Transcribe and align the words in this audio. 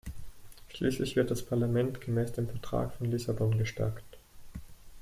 Schließlich 0.69 1.15
wird 1.15 1.29
das 1.29 1.43
Parlament 1.43 2.01
gemäß 2.01 2.31
dem 2.31 2.49
Vertrag 2.49 2.91
von 2.95 3.11
Lissabon 3.11 3.55
gestärkt. 3.59 4.17